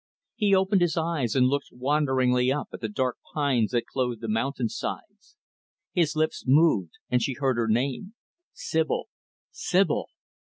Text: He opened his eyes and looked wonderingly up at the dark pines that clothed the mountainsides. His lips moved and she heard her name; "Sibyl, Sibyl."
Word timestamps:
He 0.33 0.55
opened 0.55 0.81
his 0.81 0.97
eyes 0.97 1.35
and 1.35 1.45
looked 1.45 1.67
wonderingly 1.71 2.51
up 2.51 2.69
at 2.73 2.81
the 2.81 2.89
dark 2.89 3.17
pines 3.35 3.69
that 3.69 3.85
clothed 3.85 4.21
the 4.21 4.27
mountainsides. 4.27 5.37
His 5.91 6.15
lips 6.15 6.43
moved 6.47 6.93
and 7.11 7.21
she 7.21 7.33
heard 7.33 7.57
her 7.57 7.67
name; 7.67 8.15
"Sibyl, 8.51 9.09
Sibyl." 9.51 10.07